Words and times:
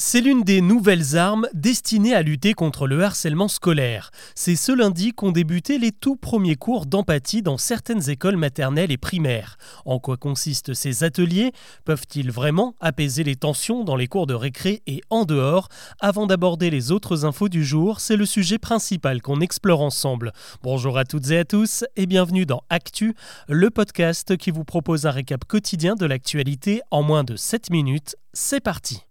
C'est 0.00 0.20
l'une 0.20 0.44
des 0.44 0.60
nouvelles 0.60 1.16
armes 1.16 1.48
destinées 1.54 2.14
à 2.14 2.22
lutter 2.22 2.54
contre 2.54 2.86
le 2.86 3.02
harcèlement 3.02 3.48
scolaire. 3.48 4.12
C'est 4.36 4.54
ce 4.54 4.70
lundi 4.70 5.10
qu'ont 5.10 5.32
débuté 5.32 5.76
les 5.76 5.90
tout 5.90 6.14
premiers 6.14 6.54
cours 6.54 6.86
d'empathie 6.86 7.42
dans 7.42 7.58
certaines 7.58 8.08
écoles 8.08 8.36
maternelles 8.36 8.92
et 8.92 8.96
primaires. 8.96 9.56
En 9.84 9.98
quoi 9.98 10.16
consistent 10.16 10.72
ces 10.72 11.02
ateliers? 11.02 11.50
Peuvent-ils 11.84 12.30
vraiment 12.30 12.76
apaiser 12.78 13.24
les 13.24 13.34
tensions 13.34 13.82
dans 13.82 13.96
les 13.96 14.06
cours 14.06 14.28
de 14.28 14.34
récré 14.34 14.82
et 14.86 15.00
en 15.10 15.24
dehors? 15.24 15.68
Avant 15.98 16.28
d'aborder 16.28 16.70
les 16.70 16.92
autres 16.92 17.24
infos 17.24 17.48
du 17.48 17.64
jour, 17.64 17.98
c'est 17.98 18.16
le 18.16 18.24
sujet 18.24 18.58
principal 18.58 19.20
qu'on 19.20 19.40
explore 19.40 19.80
ensemble. 19.82 20.32
Bonjour 20.62 20.96
à 20.96 21.04
toutes 21.04 21.32
et 21.32 21.38
à 21.38 21.44
tous 21.44 21.84
et 21.96 22.06
bienvenue 22.06 22.46
dans 22.46 22.62
Actu, 22.70 23.16
le 23.48 23.68
podcast 23.68 24.36
qui 24.36 24.52
vous 24.52 24.64
propose 24.64 25.06
un 25.06 25.10
récap 25.10 25.44
quotidien 25.44 25.96
de 25.96 26.06
l'actualité 26.06 26.82
en 26.92 27.02
moins 27.02 27.24
de 27.24 27.34
7 27.34 27.70
minutes. 27.70 28.14
C'est 28.32 28.60
parti 28.60 29.07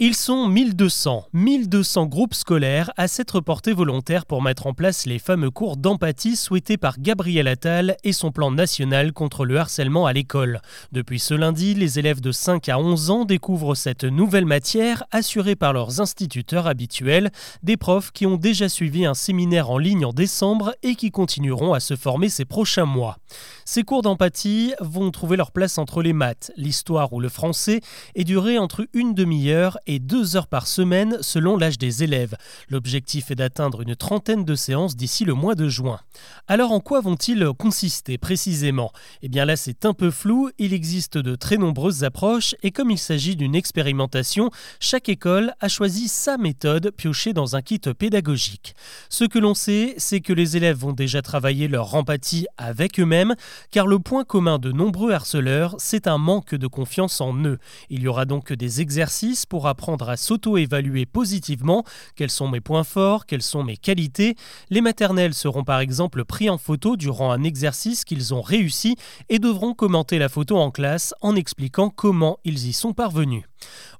ils 0.00 0.14
sont 0.14 0.46
1200, 0.46 1.26
1200 1.32 2.06
groupes 2.06 2.34
scolaires 2.34 2.92
à 2.96 3.08
s'être 3.08 3.40
portés 3.40 3.72
volontaires 3.72 4.26
pour 4.26 4.42
mettre 4.42 4.68
en 4.68 4.72
place 4.72 5.06
les 5.06 5.18
fameux 5.18 5.50
cours 5.50 5.76
d'empathie 5.76 6.36
souhaités 6.36 6.76
par 6.76 7.00
Gabriel 7.00 7.48
Attal 7.48 7.96
et 8.04 8.12
son 8.12 8.30
plan 8.30 8.52
national 8.52 9.12
contre 9.12 9.44
le 9.44 9.58
harcèlement 9.58 10.06
à 10.06 10.12
l'école. 10.12 10.60
Depuis 10.92 11.18
ce 11.18 11.34
lundi, 11.34 11.74
les 11.74 11.98
élèves 11.98 12.20
de 12.20 12.30
5 12.30 12.68
à 12.68 12.78
11 12.78 13.10
ans 13.10 13.24
découvrent 13.24 13.74
cette 13.74 14.04
nouvelle 14.04 14.46
matière 14.46 15.02
assurée 15.10 15.56
par 15.56 15.72
leurs 15.72 16.00
instituteurs 16.00 16.68
habituels, 16.68 17.32
des 17.64 17.76
profs 17.76 18.12
qui 18.12 18.24
ont 18.24 18.36
déjà 18.36 18.68
suivi 18.68 19.04
un 19.04 19.14
séminaire 19.14 19.68
en 19.68 19.78
ligne 19.78 20.04
en 20.04 20.12
décembre 20.12 20.76
et 20.84 20.94
qui 20.94 21.10
continueront 21.10 21.72
à 21.72 21.80
se 21.80 21.96
former 21.96 22.28
ces 22.28 22.44
prochains 22.44 22.84
mois. 22.84 23.18
Ces 23.64 23.82
cours 23.82 24.02
d'empathie 24.02 24.74
vont 24.80 25.10
trouver 25.10 25.36
leur 25.36 25.50
place 25.50 25.76
entre 25.76 26.02
les 26.02 26.12
maths, 26.12 26.52
l'histoire 26.56 27.12
ou 27.12 27.18
le 27.18 27.28
français 27.28 27.80
et 28.14 28.22
durer 28.22 28.58
entre 28.58 28.86
une 28.92 29.12
demi-heure 29.12 29.76
et 29.88 29.98
deux 29.98 30.36
heures 30.36 30.46
par 30.46 30.68
semaine 30.68 31.16
selon 31.22 31.56
l'âge 31.56 31.78
des 31.78 32.04
élèves. 32.04 32.36
L'objectif 32.68 33.32
est 33.32 33.34
d'atteindre 33.34 33.80
une 33.80 33.96
trentaine 33.96 34.44
de 34.44 34.54
séances 34.54 34.94
d'ici 34.94 35.24
le 35.24 35.32
mois 35.32 35.54
de 35.54 35.66
juin. 35.68 35.98
Alors 36.46 36.70
en 36.72 36.80
quoi 36.80 37.00
vont-ils 37.00 37.48
consister 37.58 38.18
précisément? 38.18 38.92
Eh 39.22 39.28
bien 39.28 39.46
là 39.46 39.56
c'est 39.56 39.86
un 39.86 39.94
peu 39.94 40.10
flou, 40.10 40.50
il 40.58 40.74
existe 40.74 41.16
de 41.16 41.34
très 41.34 41.56
nombreuses 41.56 42.04
approches 42.04 42.54
et 42.62 42.70
comme 42.70 42.90
il 42.90 42.98
s'agit 42.98 43.34
d'une 43.34 43.54
expérimentation, 43.54 44.50
chaque 44.78 45.08
école 45.08 45.54
a 45.60 45.68
choisi 45.68 46.06
sa 46.06 46.36
méthode 46.36 46.90
piochée 46.90 47.32
dans 47.32 47.56
un 47.56 47.62
kit 47.62 47.80
pédagogique. 47.98 48.74
Ce 49.08 49.24
que 49.24 49.38
l'on 49.38 49.54
sait, 49.54 49.94
c'est 49.96 50.20
que 50.20 50.34
les 50.34 50.58
élèves 50.58 50.76
vont 50.76 50.92
déjà 50.92 51.22
travailler 51.22 51.66
leur 51.66 51.94
empathie 51.94 52.46
avec 52.58 53.00
eux-mêmes, 53.00 53.34
car 53.70 53.86
le 53.86 53.98
point 53.98 54.24
commun 54.24 54.58
de 54.58 54.70
nombreux 54.70 55.12
harceleurs, 55.12 55.76
c'est 55.78 56.06
un 56.06 56.18
manque 56.18 56.54
de 56.54 56.66
confiance 56.66 57.22
en 57.22 57.34
eux. 57.44 57.58
Il 57.88 58.02
y 58.02 58.08
aura 58.08 58.26
donc 58.26 58.52
des 58.52 58.82
exercices 58.82 59.46
pour 59.46 59.66
apprendre 59.66 59.77
apprendre 59.78 60.08
à 60.08 60.16
s'auto-évaluer 60.16 61.06
positivement. 61.06 61.84
Quels 62.16 62.30
sont 62.30 62.48
mes 62.48 62.60
points 62.60 62.82
forts? 62.82 63.26
Quelles 63.26 63.42
sont 63.42 63.62
mes 63.62 63.76
qualités? 63.76 64.34
Les 64.70 64.80
maternelles 64.80 65.34
seront 65.34 65.62
par 65.62 65.78
exemple 65.78 66.24
pris 66.24 66.50
en 66.50 66.58
photo 66.58 66.96
durant 66.96 67.30
un 67.30 67.44
exercice 67.44 68.04
qu'ils 68.04 68.34
ont 68.34 68.42
réussi 68.42 68.96
et 69.28 69.38
devront 69.38 69.74
commenter 69.74 70.18
la 70.18 70.28
photo 70.28 70.56
en 70.56 70.72
classe 70.72 71.14
en 71.20 71.36
expliquant 71.36 71.90
comment 71.90 72.40
ils 72.44 72.66
y 72.66 72.72
sont 72.72 72.92
parvenus. 72.92 73.44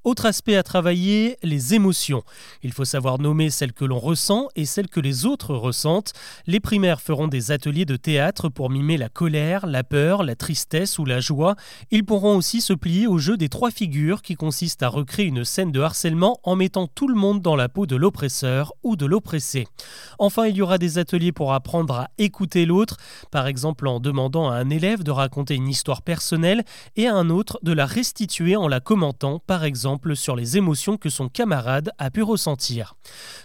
Autre 0.09 0.25
aspect 0.25 0.57
à 0.57 0.63
travailler, 0.63 1.37
les 1.43 1.75
émotions. 1.75 2.23
Il 2.63 2.73
faut 2.73 2.87
savoir 2.87 3.19
nommer 3.19 3.51
celles 3.51 3.75
que 3.75 3.85
l'on 3.85 3.99
ressent 3.99 4.49
et 4.57 4.65
celles 4.65 4.89
que 4.89 5.01
les 5.01 5.27
autres 5.27 5.55
ressentent. 5.55 6.15
Les 6.47 6.61
primaires 6.61 7.03
feront 7.03 7.29
des 7.29 7.51
ateliers 7.51 7.85
de 7.85 7.97
théâtre 7.97 8.49
pour 8.49 8.71
mimer 8.71 8.97
la 8.97 9.11
colère, 9.11 9.67
la 9.67 9.85
peur, 9.85 10.23
la 10.23 10.35
tristesse 10.35 10.99
ou 10.99 11.05
la 11.05 11.21
joie. 11.21 11.57
Ils 11.91 12.07
pourront 12.07 12.39
aussi 12.39 12.63
se 12.63 12.73
plier 12.73 13.07
au 13.07 13.19
jeu 13.19 13.37
des 13.37 13.51
trois 13.51 13.71
figures 13.71 14.23
qui 14.23 14.35
consiste 14.35 14.83
à 14.83 14.89
recréer 14.89 15.27
une 15.27 15.45
scène 15.45 15.73
de 15.73 15.81
harcèlement 15.81 16.41
en 16.43 16.57
mettant 16.57 16.87
tout 16.87 17.09
le 17.09 17.15
monde 17.15 17.43
dans 17.43 17.55
la 17.55 17.69
peau 17.69 17.85
de 17.85 17.95
l'oppresseur 17.95 18.73
ou 18.83 18.97
de 18.97 19.05
l'oppressé. 19.05 19.67
Enfin, 20.19 20.47
il 20.47 20.57
y 20.57 20.63
aura 20.63 20.79
des 20.79 20.97
ateliers 20.97 21.33
pour 21.33 21.53
apprendre 21.53 21.93
à 21.93 22.09
écouter 22.17 22.65
l'autre, 22.65 22.97
par 23.31 23.47
exemple 23.47 23.87
en 23.87 24.01
demandant 24.01 24.49
à 24.49 24.55
un 24.55 24.71
élève 24.71 25.03
de 25.03 25.11
raconter 25.11 25.55
une 25.55 25.69
histoire 25.69 26.01
personnelle 26.01 26.65
et 26.97 27.09
à 27.09 27.15
un 27.15 27.29
autre 27.29 27.59
de 27.63 27.75
la 27.75 27.85
restituer 27.85 28.57
en 28.57 28.69
la 28.69 28.81
commentant, 28.81 29.39
par 29.47 29.65
exemple 29.65 29.98
sur 30.15 30.37
les 30.37 30.57
émotions 30.57 30.97
que 30.97 31.11
son 31.11 31.29
camarade 31.29 31.91
a 31.99 32.11
pu 32.11 32.23
ressentir. 32.23 32.95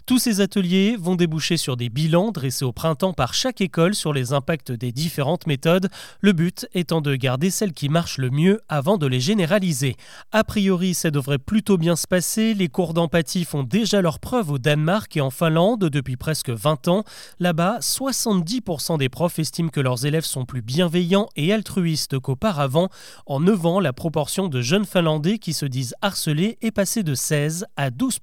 Tous 0.05 0.19
ces 0.19 0.41
ateliers 0.41 0.95
vont 0.99 1.15
déboucher 1.15 1.57
sur 1.57 1.77
des 1.77 1.89
bilans 1.89 2.31
dressés 2.31 2.65
au 2.65 2.71
printemps 2.71 3.13
par 3.13 3.33
chaque 3.33 3.61
école 3.61 3.95
sur 3.95 4.13
les 4.13 4.33
impacts 4.33 4.71
des 4.71 4.91
différentes 4.91 5.47
méthodes, 5.47 5.89
le 6.21 6.33
but 6.33 6.67
étant 6.73 7.01
de 7.01 7.15
garder 7.15 7.49
celles 7.49 7.73
qui 7.73 7.89
marchent 7.89 8.17
le 8.17 8.29
mieux 8.29 8.61
avant 8.69 8.97
de 8.97 9.07
les 9.07 9.19
généraliser. 9.19 9.95
A 10.31 10.43
priori, 10.43 10.93
ça 10.93 11.11
devrait 11.11 11.39
plutôt 11.39 11.77
bien 11.77 11.95
se 11.95 12.07
passer, 12.07 12.53
les 12.53 12.67
cours 12.67 12.93
d'empathie 12.93 13.45
font 13.45 13.63
déjà 13.63 14.01
leur 14.01 14.19
preuve 14.19 14.51
au 14.51 14.57
Danemark 14.59 15.15
et 15.17 15.21
en 15.21 15.29
Finlande 15.29 15.85
depuis 15.85 16.17
presque 16.17 16.49
20 16.49 16.87
ans. 16.87 17.03
Là-bas, 17.39 17.79
70% 17.79 18.97
des 18.97 19.09
profs 19.09 19.39
estiment 19.39 19.69
que 19.69 19.79
leurs 19.79 20.05
élèves 20.05 20.25
sont 20.25 20.45
plus 20.45 20.61
bienveillants 20.61 21.29
et 21.35 21.53
altruistes 21.53 22.19
qu'auparavant. 22.19 22.89
En 23.25 23.39
9 23.39 23.65
ans, 23.65 23.79
la 23.79 23.93
proportion 23.93 24.47
de 24.47 24.61
jeunes 24.61 24.85
Finlandais 24.85 25.37
qui 25.37 25.53
se 25.53 25.65
disent 25.65 25.95
harcelés 26.01 26.42
est 26.43 26.71
passé 26.71 27.03
de 27.03 27.15
16 27.15 27.65
à 27.75 27.89
12 27.89 28.19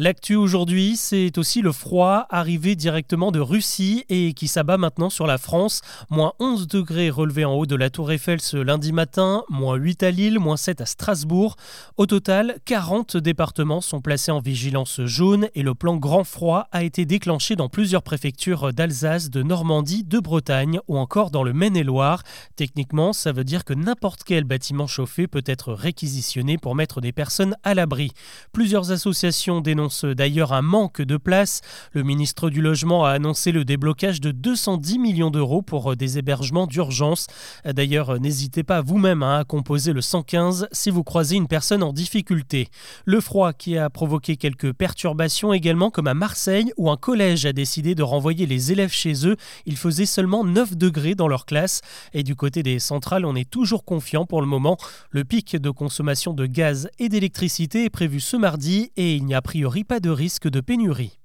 L'actu 0.00 0.36
aujourd'hui, 0.36 0.96
c'est 0.96 1.38
aussi 1.38 1.60
le 1.60 1.72
froid 1.72 2.28
arrivé 2.30 2.76
directement 2.76 3.32
de 3.32 3.40
Russie 3.40 4.04
et 4.08 4.32
qui 4.32 4.46
s'abat 4.46 4.78
maintenant 4.78 5.10
sur 5.10 5.26
la 5.26 5.38
France. 5.38 5.80
Moins 6.08 6.34
11 6.38 6.68
degrés 6.68 7.10
relevés 7.10 7.44
en 7.44 7.54
haut 7.54 7.66
de 7.66 7.74
la 7.74 7.90
Tour 7.90 8.12
Eiffel 8.12 8.40
ce 8.40 8.58
lundi 8.58 8.92
matin, 8.92 9.42
moins 9.48 9.74
8 9.74 10.04
à 10.04 10.12
Lille, 10.12 10.38
moins 10.38 10.56
7 10.56 10.82
à 10.82 10.86
Strasbourg. 10.86 11.56
Au 11.96 12.06
total, 12.06 12.58
40 12.64 13.16
départements 13.16 13.80
sont 13.80 14.00
placés 14.00 14.30
en 14.30 14.38
vigilance 14.38 15.00
jaune 15.04 15.48
et 15.56 15.64
le 15.64 15.74
plan 15.74 15.96
grand 15.96 16.22
froid 16.22 16.68
a 16.70 16.84
été 16.84 17.04
déclenché 17.04 17.56
dans 17.56 17.68
plusieurs 17.68 18.04
préfectures 18.04 18.72
d'Alsace, 18.72 19.30
de 19.30 19.42
Normandie, 19.42 20.04
de 20.04 20.20
Bretagne 20.20 20.78
ou 20.86 20.96
encore 20.96 21.32
dans 21.32 21.42
le 21.42 21.52
Maine-et-Loire. 21.52 22.22
Techniquement, 22.54 23.12
ça 23.12 23.32
veut 23.32 23.42
dire 23.42 23.64
que 23.64 23.74
n'importe 23.74 24.22
quel 24.22 24.44
bâtiment 24.44 24.86
chauffé 24.86 25.26
peut 25.26 25.42
être 25.44 25.72
réquisitionné 25.72 26.56
pour 26.56 26.76
mettre 26.76 27.00
des 27.00 27.10
personnes 27.10 27.56
à 27.64 27.74
l'abri. 27.74 28.12
Plusieurs 28.52 28.92
associations 28.92 29.60
dénoncent 29.60 29.87
d'ailleurs 30.04 30.52
un 30.52 30.62
manque 30.62 31.02
de 31.02 31.16
place. 31.16 31.62
Le 31.92 32.02
ministre 32.02 32.50
du 32.50 32.60
Logement 32.60 33.04
a 33.04 33.10
annoncé 33.10 33.52
le 33.52 33.64
déblocage 33.64 34.20
de 34.20 34.30
210 34.30 34.98
millions 34.98 35.30
d'euros 35.30 35.62
pour 35.62 35.92
euh, 35.92 35.96
des 35.96 36.18
hébergements 36.18 36.66
d'urgence. 36.66 37.26
D'ailleurs, 37.64 38.10
euh, 38.10 38.18
n'hésitez 38.18 38.62
pas 38.62 38.82
vous-même 38.82 39.22
hein, 39.22 39.38
à 39.38 39.44
composer 39.44 39.92
le 39.92 40.00
115 40.00 40.68
si 40.72 40.90
vous 40.90 41.02
croisez 41.02 41.36
une 41.36 41.48
personne 41.48 41.82
en 41.82 41.92
difficulté. 41.92 42.68
Le 43.06 43.20
froid 43.20 43.52
qui 43.52 43.78
a 43.78 43.88
provoqué 43.90 44.36
quelques 44.36 44.72
perturbations 44.72 45.52
également 45.52 45.90
comme 45.90 46.06
à 46.06 46.14
Marseille 46.14 46.70
où 46.76 46.90
un 46.90 46.96
collège 46.96 47.46
a 47.46 47.52
décidé 47.52 47.94
de 47.94 48.02
renvoyer 48.02 48.46
les 48.46 48.72
élèves 48.72 48.92
chez 48.92 49.26
eux. 49.26 49.36
Il 49.64 49.76
faisait 49.76 50.06
seulement 50.06 50.44
9 50.44 50.76
degrés 50.76 51.14
dans 51.14 51.28
leur 51.28 51.46
classe. 51.46 51.80
Et 52.12 52.22
du 52.22 52.36
côté 52.36 52.62
des 52.62 52.78
centrales, 52.78 53.24
on 53.24 53.34
est 53.34 53.48
toujours 53.48 53.84
confiant 53.84 54.26
pour 54.26 54.42
le 54.42 54.46
moment. 54.46 54.76
Le 55.10 55.24
pic 55.24 55.56
de 55.56 55.70
consommation 55.70 56.34
de 56.34 56.46
gaz 56.46 56.90
et 56.98 57.08
d'électricité 57.08 57.84
est 57.84 57.90
prévu 57.90 58.20
ce 58.20 58.36
mardi 58.36 58.92
et 58.96 59.14
il 59.14 59.24
n'y 59.24 59.34
a 59.34 59.38
a 59.38 59.40
priori 59.40 59.77
pas 59.84 60.00
de 60.00 60.10
risque 60.10 60.48
de 60.48 60.60
pénurie. 60.60 61.17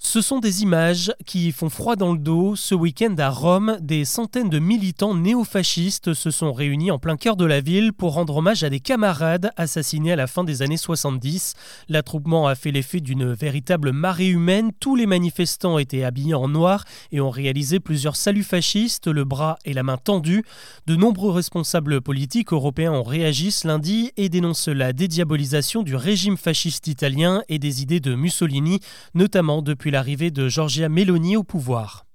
Ce 0.00 0.20
sont 0.20 0.38
des 0.38 0.62
images 0.62 1.12
qui 1.26 1.50
font 1.50 1.68
froid 1.68 1.96
dans 1.96 2.12
le 2.12 2.20
dos. 2.20 2.54
Ce 2.54 2.72
week-end 2.72 3.16
à 3.18 3.30
Rome, 3.30 3.78
des 3.80 4.04
centaines 4.04 4.48
de 4.48 4.60
militants 4.60 5.12
néofascistes 5.12 6.14
se 6.14 6.30
sont 6.30 6.52
réunis 6.52 6.92
en 6.92 7.00
plein 7.00 7.16
cœur 7.16 7.36
de 7.36 7.44
la 7.44 7.60
ville 7.60 7.92
pour 7.92 8.14
rendre 8.14 8.36
hommage 8.36 8.62
à 8.62 8.70
des 8.70 8.78
camarades 8.78 9.50
assassinés 9.56 10.12
à 10.12 10.16
la 10.16 10.28
fin 10.28 10.44
des 10.44 10.62
années 10.62 10.76
70. 10.76 11.54
L'attroupement 11.88 12.46
a 12.46 12.54
fait 12.54 12.70
l'effet 12.70 13.00
d'une 13.00 13.32
véritable 13.32 13.90
marée 13.90 14.28
humaine. 14.28 14.70
Tous 14.78 14.94
les 14.94 15.06
manifestants 15.06 15.78
étaient 15.78 16.04
habillés 16.04 16.34
en 16.34 16.46
noir 16.46 16.84
et 17.10 17.20
ont 17.20 17.30
réalisé 17.30 17.80
plusieurs 17.80 18.14
saluts 18.14 18.44
fascistes, 18.44 19.08
le 19.08 19.24
bras 19.24 19.58
et 19.64 19.72
la 19.72 19.82
main 19.82 19.96
tendus. 19.96 20.44
De 20.86 20.94
nombreux 20.94 21.32
responsables 21.32 22.00
politiques 22.02 22.52
européens 22.52 22.92
ont 22.92 23.02
réagi 23.02 23.50
ce 23.50 23.66
lundi 23.66 24.12
et 24.16 24.28
dénoncent 24.28 24.68
la 24.68 24.92
dédiabolisation 24.92 25.82
du 25.82 25.96
régime 25.96 26.36
fasciste 26.36 26.86
italien 26.86 27.42
et 27.48 27.58
des 27.58 27.82
idées 27.82 28.00
de 28.00 28.14
Mussolini, 28.14 28.78
notamment 29.14 29.60
depuis 29.60 29.87
l'arrivée 29.90 30.30
de 30.30 30.48
Giorgia 30.48 30.88
Meloni 30.88 31.36
au 31.36 31.44
pouvoir. 31.44 32.07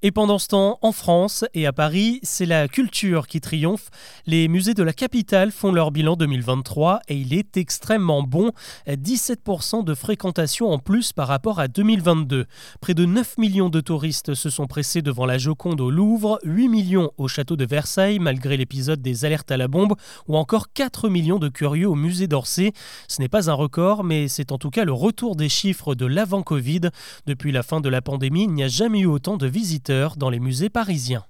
Et 0.00 0.12
pendant 0.12 0.38
ce 0.38 0.46
temps, 0.46 0.78
en 0.82 0.92
France 0.92 1.44
et 1.54 1.66
à 1.66 1.72
Paris, 1.72 2.20
c'est 2.22 2.46
la 2.46 2.68
culture 2.68 3.26
qui 3.26 3.40
triomphe. 3.40 3.90
Les 4.26 4.46
musées 4.46 4.74
de 4.74 4.84
la 4.84 4.92
capitale 4.92 5.50
font 5.50 5.72
leur 5.72 5.90
bilan 5.90 6.14
2023 6.14 7.00
et 7.08 7.16
il 7.16 7.34
est 7.34 7.56
extrêmement 7.56 8.22
bon. 8.22 8.52
17% 8.86 9.82
de 9.82 9.94
fréquentation 9.96 10.70
en 10.70 10.78
plus 10.78 11.12
par 11.12 11.26
rapport 11.26 11.58
à 11.58 11.66
2022. 11.66 12.46
Près 12.80 12.94
de 12.94 13.06
9 13.06 13.38
millions 13.38 13.70
de 13.70 13.80
touristes 13.80 14.34
se 14.34 14.50
sont 14.50 14.68
pressés 14.68 15.02
devant 15.02 15.26
la 15.26 15.36
Joconde 15.36 15.80
au 15.80 15.90
Louvre, 15.90 16.38
8 16.44 16.68
millions 16.68 17.10
au 17.18 17.26
château 17.26 17.56
de 17.56 17.66
Versailles 17.66 18.20
malgré 18.20 18.56
l'épisode 18.56 19.02
des 19.02 19.24
alertes 19.24 19.50
à 19.50 19.56
la 19.56 19.66
bombe 19.66 19.94
ou 20.28 20.36
encore 20.36 20.72
4 20.72 21.08
millions 21.08 21.40
de 21.40 21.48
curieux 21.48 21.88
au 21.88 21.96
musée 21.96 22.28
d'Orsay. 22.28 22.72
Ce 23.08 23.20
n'est 23.20 23.28
pas 23.28 23.50
un 23.50 23.54
record 23.54 24.04
mais 24.04 24.28
c'est 24.28 24.52
en 24.52 24.58
tout 24.58 24.70
cas 24.70 24.84
le 24.84 24.92
retour 24.92 25.34
des 25.34 25.48
chiffres 25.48 25.96
de 25.96 26.06
l'avant-Covid. 26.06 26.82
Depuis 27.26 27.50
la 27.50 27.64
fin 27.64 27.80
de 27.80 27.88
la 27.88 28.00
pandémie, 28.00 28.44
il 28.44 28.52
n'y 28.52 28.62
a 28.62 28.68
jamais 28.68 29.00
eu 29.00 29.06
autant 29.06 29.36
de 29.36 29.48
visiteurs 29.48 29.87
dans 30.16 30.30
les 30.30 30.40
musées 30.40 30.70
parisiens. 30.70 31.24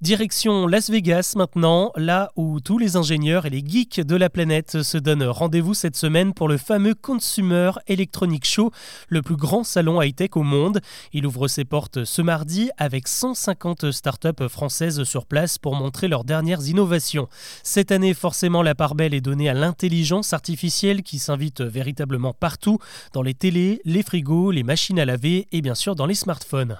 Direction 0.00 0.66
Las 0.66 0.88
Vegas 0.88 1.34
maintenant, 1.36 1.92
là 1.94 2.30
où 2.34 2.58
tous 2.60 2.78
les 2.78 2.96
ingénieurs 2.96 3.44
et 3.44 3.50
les 3.50 3.62
geeks 3.62 4.00
de 4.00 4.16
la 4.16 4.30
planète 4.30 4.80
se 4.80 4.96
donnent 4.96 5.24
rendez-vous 5.24 5.74
cette 5.74 5.94
semaine 5.94 6.32
pour 6.32 6.48
le 6.48 6.56
fameux 6.56 6.94
Consumer 6.94 7.72
Electronic 7.86 8.46
Show, 8.46 8.70
le 9.08 9.20
plus 9.20 9.36
grand 9.36 9.62
salon 9.62 10.00
high-tech 10.00 10.30
au 10.36 10.42
monde. 10.42 10.80
Il 11.12 11.26
ouvre 11.26 11.48
ses 11.48 11.66
portes 11.66 12.04
ce 12.04 12.22
mardi 12.22 12.70
avec 12.78 13.08
150 13.08 13.90
startups 13.90 14.48
françaises 14.48 15.04
sur 15.04 15.26
place 15.26 15.58
pour 15.58 15.74
montrer 15.74 16.08
leurs 16.08 16.24
dernières 16.24 16.66
innovations. 16.66 17.28
Cette 17.62 17.92
année, 17.92 18.14
forcément, 18.14 18.62
la 18.62 18.74
part 18.74 18.94
belle 18.94 19.12
est 19.12 19.20
donnée 19.20 19.50
à 19.50 19.54
l'intelligence 19.54 20.32
artificielle 20.32 21.02
qui 21.02 21.18
s'invite 21.18 21.60
véritablement 21.60 22.32
partout, 22.32 22.78
dans 23.12 23.22
les 23.22 23.34
télés, 23.34 23.82
les 23.84 24.02
frigos, 24.02 24.50
les 24.50 24.62
machines 24.62 24.98
à 24.98 25.04
laver 25.04 25.46
et 25.52 25.60
bien 25.60 25.74
sûr 25.74 25.94
dans 25.94 26.06
les 26.06 26.14
smartphones. 26.14 26.78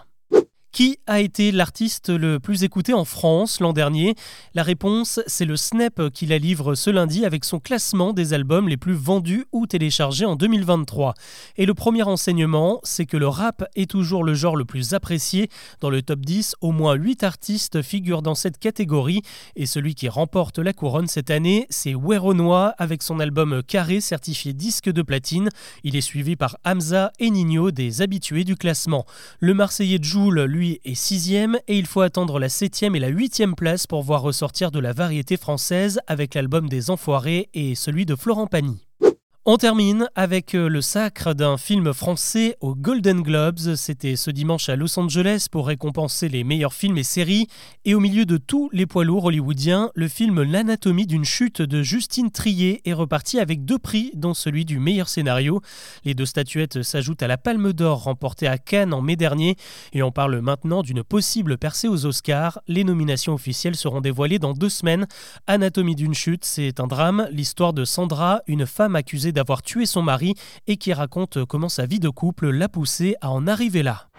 Qui 0.73 0.99
a 1.09 1.19
été 1.19 1.51
l'artiste 1.51 2.11
le 2.11 2.39
plus 2.39 2.63
écouté 2.63 2.95
en 2.95 3.05
France 3.05 3.59
l'an 3.59 3.73
dernier? 3.73 4.15
La 4.55 4.63
réponse, 4.63 5.19
c'est 5.27 5.45
le 5.45 5.57
Snap 5.57 6.11
qui 6.11 6.27
la 6.27 6.39
livre 6.39 6.77
ce 6.77 6.91
lundi 6.91 7.25
avec 7.25 7.45
son 7.45 7.59
classement 7.59 8.13
des 8.13 8.35
albums 8.35 8.69
les 8.69 8.77
plus 8.77 8.95
vendus 8.95 9.47
ou 9.51 9.67
téléchargés 9.67 10.27
en 10.27 10.37
2023. 10.37 11.15
Et 11.57 11.67
le 11.67 11.75
premier 11.75 12.05
enseignement, 12.05 12.81
c'est 12.85 13.05
que 13.05 13.17
le 13.17 13.27
rap 13.27 13.65
est 13.75 13.91
toujours 13.91 14.23
le 14.23 14.35
genre 14.35 14.55
le 14.55 14.65
plus 14.65 14.95
apprécié. 14.95 15.51
Dans 15.81 15.91
le 15.91 16.03
top 16.03 16.21
10, 16.21 16.55
au 16.61 16.71
moins 16.71 16.95
8 16.95 17.25
artistes 17.25 17.83
figurent 17.83 18.23
dans 18.23 18.37
cette 18.37 18.59
catégorie. 18.59 19.23
Et 19.57 19.67
celui 19.67 19.97
qui 19.97 20.09
remporte 20.09 20.61
la 20.61 20.73
couronne 20.73 21.09
cette 21.09 21.33
année, 21.33 21.67
c'est 21.69 21.95
Weronois 21.95 22.75
avec 22.79 23.03
son 23.03 23.19
album 23.19 23.63
Carré 23.67 24.01
certifié 24.01 24.53
disque 24.53 24.89
de 24.89 25.03
platine. 25.03 25.49
Il 25.83 25.97
est 25.97 26.01
suivi 26.01 26.37
par 26.37 26.59
Hamza 26.65 27.11
et 27.19 27.31
Nino, 27.31 27.73
des 27.73 28.03
habitués 28.03 28.45
du 28.45 28.55
classement. 28.55 29.05
Le 29.41 29.53
Marseillais 29.53 29.99
Joule, 30.01 30.43
lui, 30.45 30.60
lui 30.61 30.79
est 30.85 30.95
sixième 30.95 31.59
et 31.69 31.79
il 31.79 31.87
faut 31.87 32.03
attendre 32.03 32.39
la 32.39 32.51
septième 32.51 32.95
et 32.95 32.99
la 32.99 33.09
huitième 33.09 33.55
place 33.55 33.87
pour 33.87 34.03
voir 34.03 34.21
ressortir 34.21 34.71
de 34.71 34.79
la 34.79 34.93
variété 34.93 35.39
française 35.39 36.01
avec 36.07 36.35
l'album 36.35 36.69
des 36.69 36.91
Enfoirés 36.91 37.49
et 37.55 37.75
celui 37.75 38.05
de 38.05 38.15
Florent 38.15 38.47
Pagny. 38.47 38.90
On 39.53 39.57
termine 39.57 40.09
avec 40.15 40.55
euh, 40.55 40.69
le 40.69 40.81
sacre 40.81 41.35
d'un 41.35 41.57
film 41.57 41.93
français 41.93 42.57
aux 42.61 42.77
Golden 42.77 43.21
Globes. 43.21 43.75
C'était 43.75 44.15
ce 44.15 44.31
dimanche 44.31 44.69
à 44.69 44.77
Los 44.77 44.97
Angeles 44.97 45.49
pour 45.51 45.67
récompenser 45.67 46.29
les 46.29 46.45
meilleurs 46.45 46.73
films 46.73 46.99
et 46.99 47.03
séries. 47.03 47.49
Et 47.85 47.97
au 47.97 47.99
milieu 47.99 48.27
de 48.27 48.37
tous 48.37 48.71
les 48.73 48.87
poids 48.87 49.03
lourds 49.03 49.25
hollywoodiens, 49.25 49.91
le 49.97 50.07
film 50.07 50.41
L'anatomie 50.45 51.09
d'une 51.09 51.25
chute 51.25 51.63
de 51.63 51.83
Justine 51.83 52.31
Trier 52.31 52.81
est 52.85 52.93
reparti 52.93 53.41
avec 53.41 53.65
deux 53.65 53.81
prix, 53.81 54.13
dont 54.15 54.35
celui 54.35 54.65
du 54.65 54.79
meilleur 54.79 55.09
scénario. 55.09 55.61
Les 56.05 56.15
deux 56.15 56.27
statuettes 56.27 56.85
s'ajoutent 56.85 57.25
à 57.25 57.27
la 57.27 57.37
Palme 57.37 57.73
d'Or 57.73 58.05
remportée 58.05 58.47
à 58.47 58.57
Cannes 58.57 58.95
en 58.95 59.03
mai 59.03 59.17
dernier. 59.17 59.57
Et 59.93 60.05
on 60.05 60.13
parle 60.13 60.39
maintenant 60.39 60.85
d'une 60.85 61.03
possible 61.03 61.59
percée 61.59 61.89
aux 61.89 62.07
Oscars. 62.07 62.61
Les 62.69 62.85
nominations 62.85 63.35
officielles 63.35 63.75
seront 63.75 64.01
dévoilées 64.01 64.39
dans 64.39 64.53
deux 64.53 64.69
semaines. 64.69 65.09
Anatomie 65.49 65.97
d'une 65.97 66.15
chute, 66.15 66.45
c'est 66.45 66.79
un 66.79 66.87
drame, 66.87 67.27
l'histoire 67.33 67.73
de 67.73 67.85
Sandra, 67.85 68.43
une 68.47 68.65
femme 68.65 68.95
accusée 68.95 69.33
d'avoir 69.41 69.63
tué 69.63 69.87
son 69.87 70.03
mari 70.03 70.35
et 70.67 70.77
qui 70.77 70.93
raconte 70.93 71.47
comment 71.47 71.71
sa 71.71 71.87
vie 71.87 71.99
de 71.99 72.11
couple 72.11 72.51
l'a 72.51 72.69
poussé 72.69 73.15
à 73.23 73.31
en 73.31 73.47
arriver 73.47 73.83
là. 73.83 74.10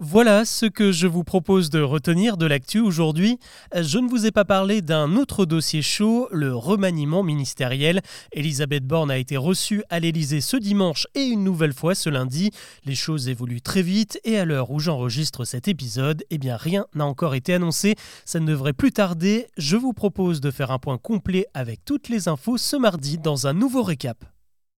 Voilà 0.00 0.44
ce 0.44 0.66
que 0.66 0.90
je 0.90 1.06
vous 1.06 1.22
propose 1.22 1.70
de 1.70 1.80
retenir 1.80 2.36
de 2.36 2.46
l'actu 2.46 2.80
aujourd'hui. 2.80 3.38
Je 3.80 3.98
ne 3.98 4.08
vous 4.08 4.26
ai 4.26 4.32
pas 4.32 4.44
parlé 4.44 4.82
d'un 4.82 5.14
autre 5.14 5.46
dossier 5.46 5.82
chaud, 5.82 6.26
le 6.32 6.52
remaniement 6.52 7.22
ministériel. 7.22 8.02
Elisabeth 8.32 8.84
Borne 8.84 9.12
a 9.12 9.18
été 9.18 9.36
reçue 9.36 9.84
à 9.90 10.00
l'Elysée 10.00 10.40
ce 10.40 10.56
dimanche 10.56 11.06
et 11.14 11.22
une 11.22 11.44
nouvelle 11.44 11.72
fois 11.72 11.94
ce 11.94 12.10
lundi. 12.10 12.50
Les 12.84 12.96
choses 12.96 13.28
évoluent 13.28 13.62
très 13.62 13.82
vite 13.82 14.18
et 14.24 14.36
à 14.36 14.44
l'heure 14.44 14.72
où 14.72 14.80
j'enregistre 14.80 15.44
cet 15.44 15.68
épisode, 15.68 16.24
eh 16.28 16.38
bien 16.38 16.56
rien 16.56 16.86
n'a 16.96 17.06
encore 17.06 17.36
été 17.36 17.54
annoncé. 17.54 17.94
Ça 18.24 18.40
ne 18.40 18.46
devrait 18.46 18.72
plus 18.72 18.90
tarder. 18.90 19.46
Je 19.58 19.76
vous 19.76 19.92
propose 19.92 20.40
de 20.40 20.50
faire 20.50 20.72
un 20.72 20.80
point 20.80 20.98
complet 20.98 21.46
avec 21.54 21.84
toutes 21.84 22.08
les 22.08 22.26
infos 22.26 22.58
ce 22.58 22.74
mardi 22.74 23.16
dans 23.16 23.46
un 23.46 23.52
nouveau 23.52 23.84
récap. 23.84 24.33